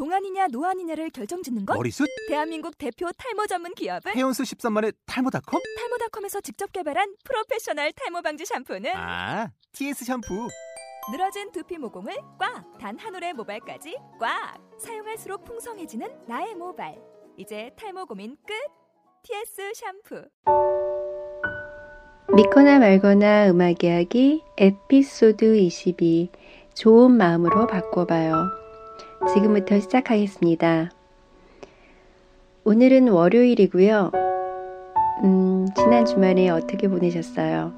[0.00, 1.74] 동안이냐 노안이냐를 결정짓는 것?
[1.74, 2.06] 머리숱?
[2.28, 5.62] 대한민국 대표 탈모 전문 기업은 해온수 13만의 탈모닷컴?
[5.78, 10.48] 탈모닷컴에서 직접 개발한 프로페셔널 탈모 방지 샴푸는 아, TS 샴푸.
[11.10, 12.76] 늘어진 두피 모공을 꽉!
[12.78, 14.58] 단 한 올의 모발까지 꽉!
[14.78, 16.94] 사용할수록 풍성해지는 나의 모발.
[17.38, 18.52] 이제 탈모 고민 끝!
[19.22, 20.28] TS 샴푸.
[22.36, 26.30] 믿거나 말거나 음악 이야기 에피소드 22
[26.74, 28.65] 좋은 마음으로 바꿔봐요.
[29.34, 30.90] 지금부터 시작하겠습니다.
[32.64, 34.12] 오늘은 월요일이고요.
[35.24, 37.72] 음, 지난 주말에 어떻게 보내셨어요?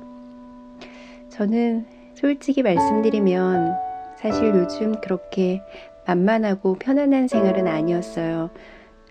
[1.31, 3.77] 저는 솔직히 말씀드리면
[4.17, 5.63] 사실 요즘 그렇게
[6.07, 8.51] 만만하고 편안한 생활은 아니었어요.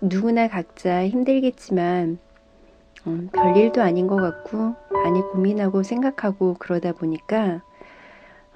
[0.01, 2.17] 누구나 각자 힘들겠지만
[3.07, 7.61] 음, 별일도 아닌 것 같고 많이 고민하고 생각하고 그러다 보니까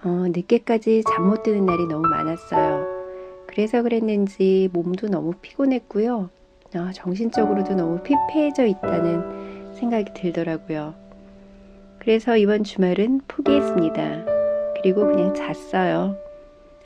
[0.04, 2.91] 어, 늦게까지 잠 못 드는 날이 너무 많았어요.
[3.48, 6.30] 그래서 그랬는지 몸도 너무 피곤했고요.
[6.76, 10.96] 어, 정신적으로도 너무 피폐해져 있다는 생각이 들더라고요.
[12.00, 14.26] 그래서 이번 주말은 포기했습니다.
[14.82, 16.16] 그리고 그냥 잤어요.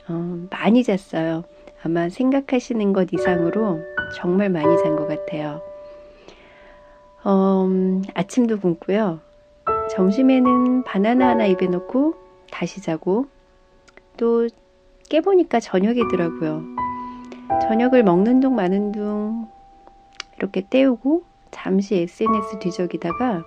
[0.08, 1.44] 어, 많이 잤어요.
[1.82, 3.80] 아마 생각하시는 것 이상으로
[4.14, 5.62] 정말 많이 잔 것 같아요.
[7.24, 7.68] 어,
[8.14, 9.20] 아침도 굶고요.
[9.90, 12.14] 점심에는 바나나 하나 입에 넣고
[12.50, 13.26] 다시 자고
[14.16, 14.48] 또
[15.08, 16.62] 깨보니까 저녁이더라고요.
[17.62, 19.48] 저녁을 먹는 둥 마는 둥
[20.36, 23.44] 이렇게 때우고 잠시 SNS 뒤적이다가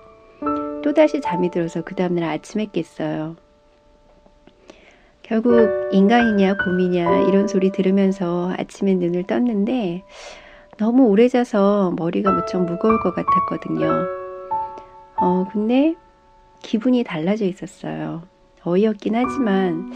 [0.83, 3.35] 또다시 잠이 들어서 그 다음날 아침에 깼어요.
[5.21, 10.03] 결국 인간이냐 곰이냐 이런 소리 들으면서 아침에 눈을 떴는데
[10.77, 14.07] 너무 오래 자서 머리가 무척 무거울 것 같았거든요.
[15.17, 15.95] 어, 근데
[16.61, 18.23] 기분이 달라져 있었어요.
[18.63, 19.91] 어이없긴 하지만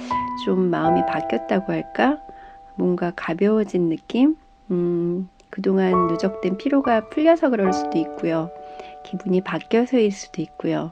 [0.45, 2.19] 좀 마음이 바뀌었다고 할까?
[2.75, 4.35] 뭔가 가벼워진 느낌?
[4.71, 8.49] 음, 그동안 누적된 피로가 풀려서 그럴 수도 있고요.
[9.03, 10.91] 기분이 바뀌어서일 수도 있고요.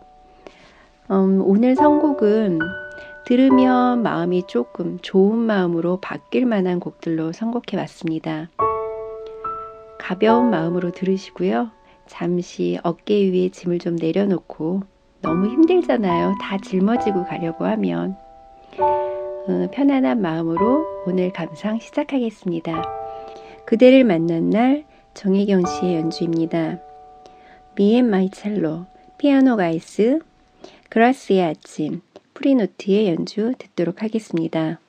[1.10, 2.60] 음, 오늘 선곡은
[3.26, 8.50] 들으면 마음이 조금 좋은 마음으로 바뀔 만한 곡들로 선곡해 봤습니다.
[10.00, 11.70] 가벼운 마음으로 들으시고요.
[12.08, 14.84] 잠시 어깨 위에 짐을 좀 내려놓고
[15.22, 16.36] 너무 힘들잖아요.
[16.42, 18.16] 다 짊어지고 가려고 하면.
[18.78, 22.84] 어, 편안한 마음으로 오늘 감상 시작하겠습니다.
[23.66, 26.80] 그대를 만난 날 정혜경 씨의 연주입니다.
[27.76, 28.86] Me and My Cello,
[29.18, 30.20] 피아노 가이즈,
[30.90, 32.02] 그라스의 아침,
[32.34, 34.80] 프리노트의 연주 듣도록 하겠습니다.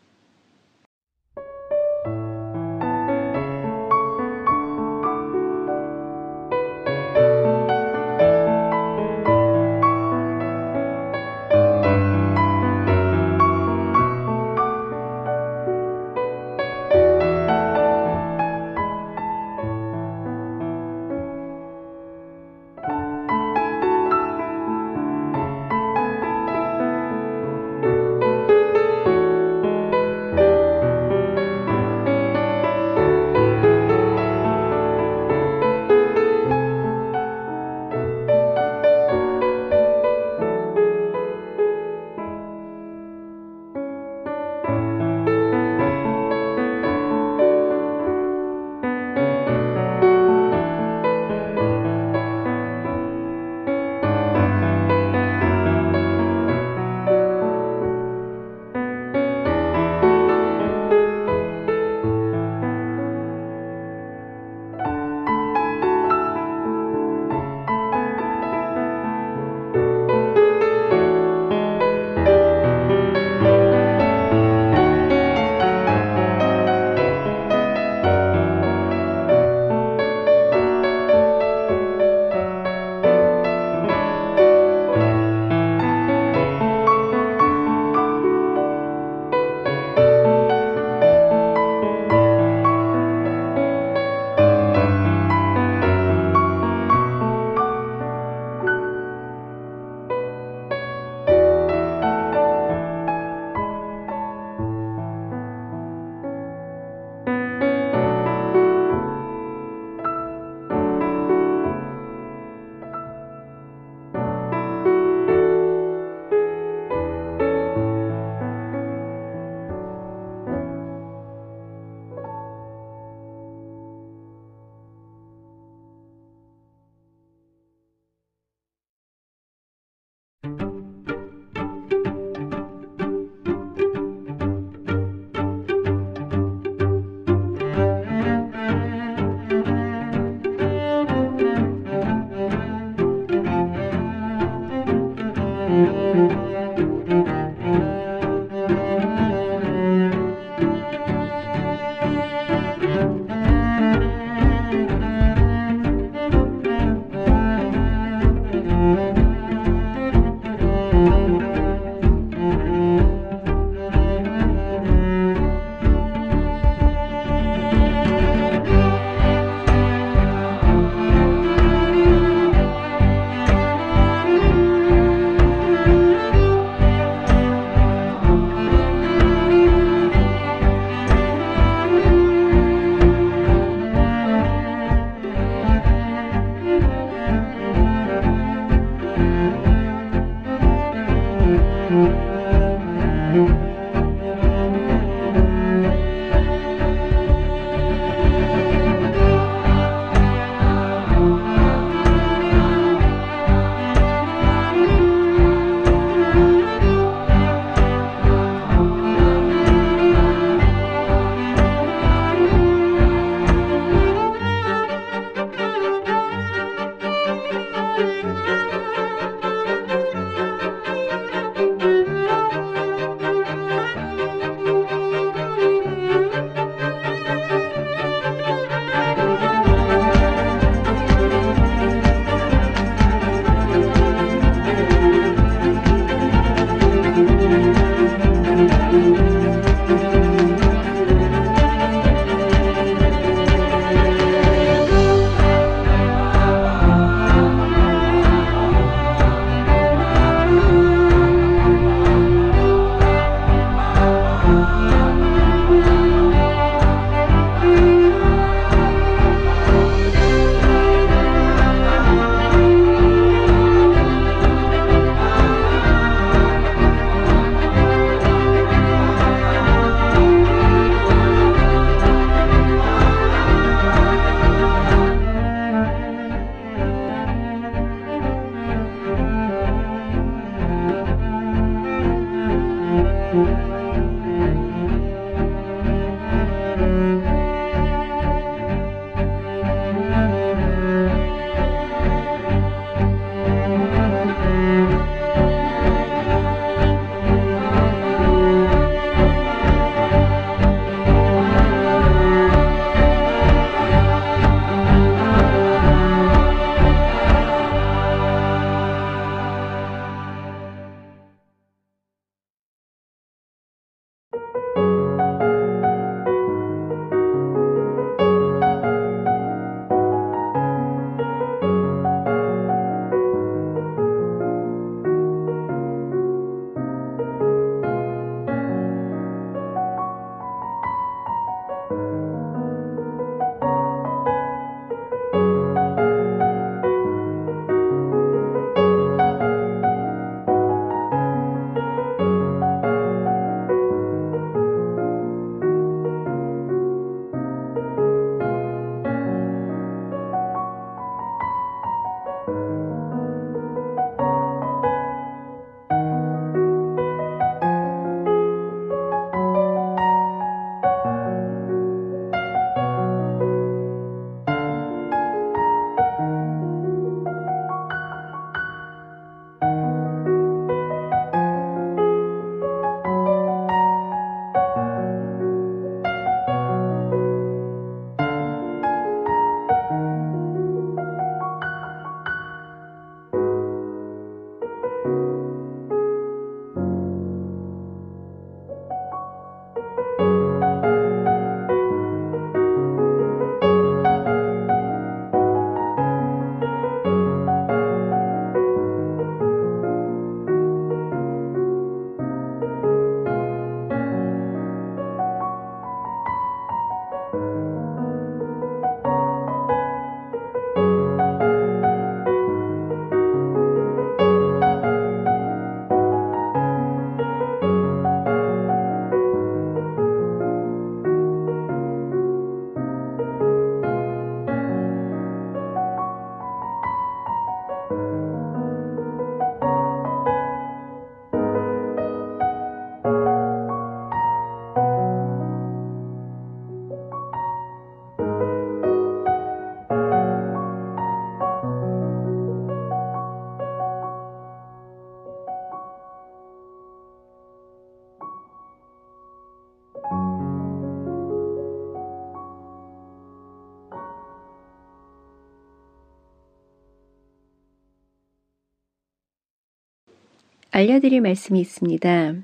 [460.73, 462.35] 알려드릴 말씀이 있습니다.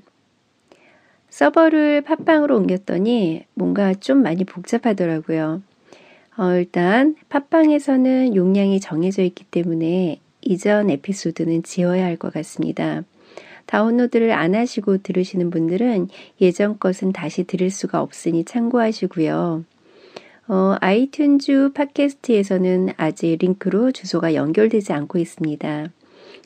[1.29, 5.63] 서버를 팟빵으로 옮겼더니 뭔가 좀 많이 복잡하더라고요.
[6.37, 13.03] 어, 일단 팟빵에서는 용량이 정해져 있기 때문에 이전 에피소드는 지워야 할 것 같습니다.
[13.65, 16.09] 다운로드를 안 하시고 들으시는 분들은
[16.39, 19.65] 예전 것은 다시 들을 수가 없으니 참고하시고요.
[20.47, 25.89] 어, 아이튠즈 팟캐스트에서는 아직 링크로 주소가 연결되지 않고 있습니다.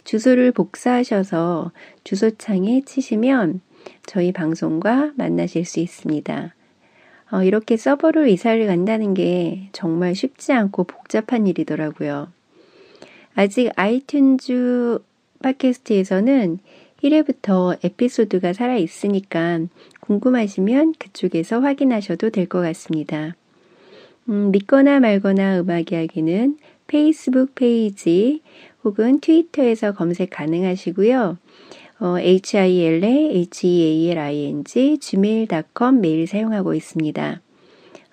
[0.04, 1.72] 주소를 복사하셔서
[2.04, 3.62] 주소창에 치시면
[4.06, 6.54] 저희 방송과 만나실 수 있습니다.
[7.32, 12.30] 어, 이렇게 서버로 이사를 간다는 게 정말 쉽지 않고 복잡한 일이더라고요.
[13.36, 15.02] 아직 아이튠즈
[15.42, 16.60] 팟캐스트에서는
[17.04, 19.60] 1회부터 에피소드가 살아 있으니까
[20.00, 23.36] 궁금하시면 그쪽에서 확인하셔도 될 것 같습니다.
[24.30, 26.58] 음, 믿거나 말거나 음악 이야기는
[26.88, 28.42] 페이스북 페이지
[28.84, 31.38] 혹은 트위터에서 검색 가능하시고요.
[32.00, 34.64] 어, hila, healing,
[35.00, 37.42] gmail.com 메일 사용하고 있습니다.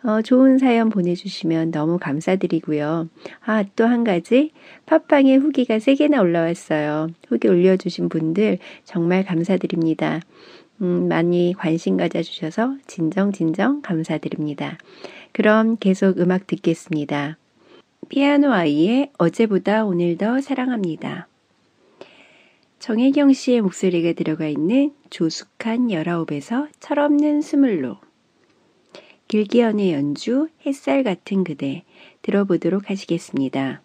[0.02, 3.08] 어, 좋은 사연 보내주시면 너무 감사드리고요.
[3.44, 4.52] 아, 또 한 가지.
[4.86, 7.08] 팟빵에 후기가 3개나 올라왔어요.
[7.28, 10.20] 후기 올려주신 분들 정말 감사드립니다.
[10.80, 14.78] 음, 많이 관심 가져주셔서 진정 진정 감사드립니다.
[15.32, 17.36] 그럼 계속 음악 듣겠습니다.
[18.10, 21.28] 피아노 아이의 어제보다 오늘 더 사랑합니다.
[22.80, 27.98] 정혜경 씨의 목소리가 들어가 있는 조숙한 열아홉에서 철없는 스물로
[29.28, 31.84] 길기현의 연주 햇살 같은 그대
[32.22, 33.80] 들어보도록 하시겠습니다.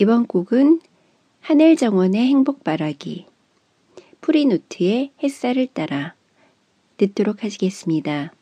[0.00, 0.80] 이번 곡은
[1.42, 3.26] 하늘정원의 행복 바라기,
[4.22, 6.14] 프리노트의 햇살을 따라
[6.96, 8.32] 듣도록 하시겠습니다.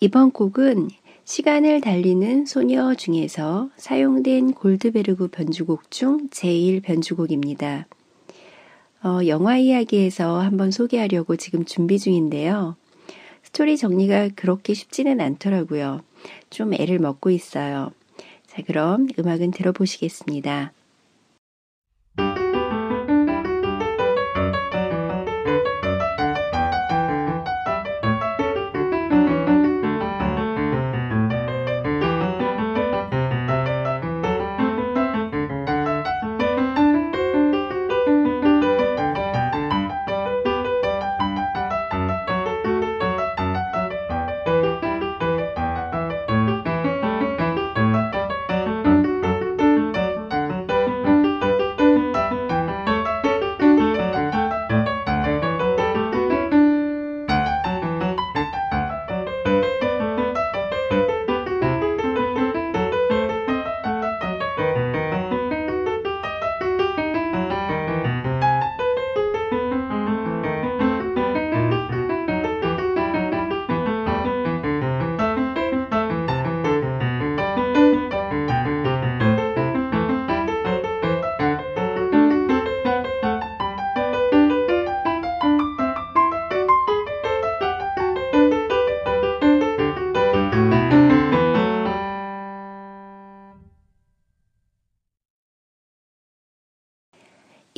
[0.00, 0.90] 이번 곡은
[1.24, 7.88] 시간을 달리는 소녀 중에서 사용된 골드베르그 변주곡 중 제1 변주곡입니다.
[9.02, 12.76] 어, 영화 이야기에서 한번 소개하려고 지금 준비 중인데요.
[13.42, 16.02] 스토리 정리가 그렇게 쉽지는 않더라고요.
[16.48, 17.90] 좀 애를 먹고 있어요.
[18.46, 20.72] 자, 그럼 음악은 들어보시겠습니다.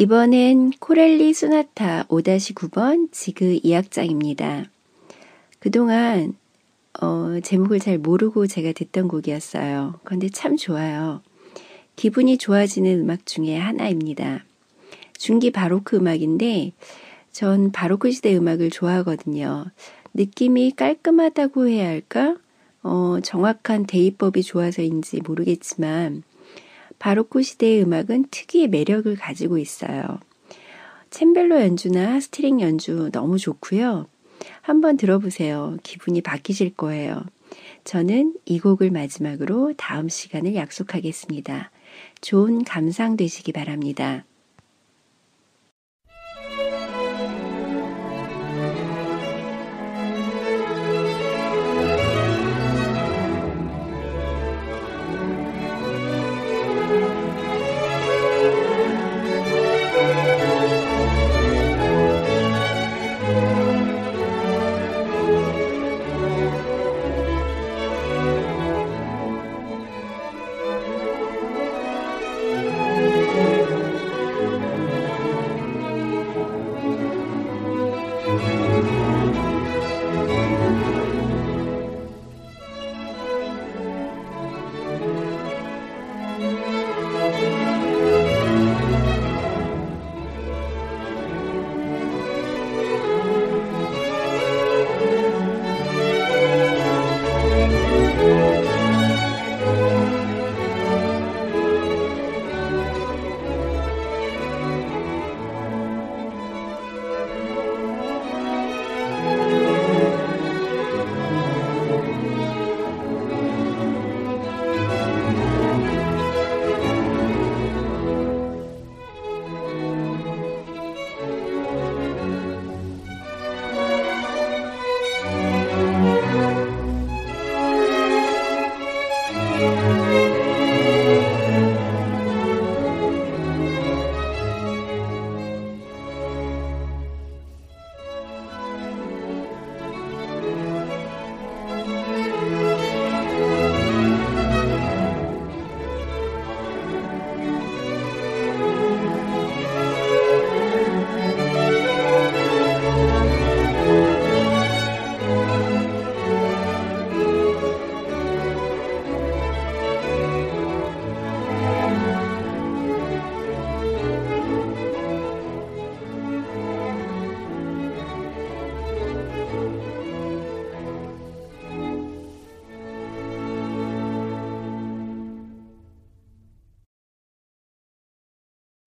[0.00, 4.66] 이번엔 코렐리 소나타 5-9번 지그 2악장입니다.
[5.58, 6.32] 그동안
[7.02, 10.00] 어, 제목을 잘 모르고 제가 듣던 곡이었어요.
[10.02, 11.20] 그런데 참 좋아요.
[11.96, 14.46] 기분이 좋아지는 음악 중에 하나입니다.
[15.18, 16.72] 중기 바로크 음악인데
[17.30, 19.66] 전 바로크 시대 음악을 좋아하거든요.
[20.14, 22.38] 느낌이 깔끔하다고 해야 할까?
[22.82, 26.22] 어, 정확한 대입법이 좋아서인지 모르겠지만
[27.00, 30.20] 바로크 시대의 음악은 특유의 매력을 가지고 있어요.
[31.10, 34.06] 쳄발로 연주나 string 연주 너무 좋고요.
[34.60, 35.78] 한번 들어보세요.
[35.82, 37.24] 기분이 바뀌실 거예요.
[37.84, 41.70] 저는 이 곡을 마지막으로 다음 시간을 약속하겠습니다.
[42.20, 44.24] 좋은 감상 되시기 바랍니다.